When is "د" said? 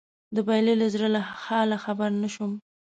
0.35-0.37